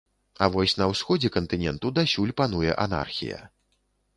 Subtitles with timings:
[0.43, 3.39] А вось на ўсходзе кантыненту дасюль пануе анархія.